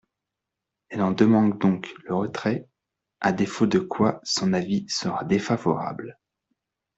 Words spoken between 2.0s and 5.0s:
le retrait, à défaut de quoi son avis